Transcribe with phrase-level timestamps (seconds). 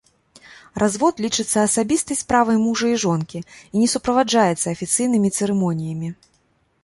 [0.83, 6.09] Развод лічыцца асабістай справай мужа і жонкі і не суправаджаецца афіцыйнымі цырымоніямі.